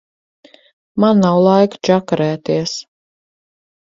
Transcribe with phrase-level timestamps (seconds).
[1.03, 2.73] Man nav laika čakarēties.